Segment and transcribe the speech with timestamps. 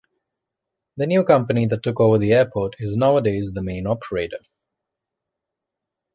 [0.97, 4.39] The new company that took over the airport is nowadays the main operator.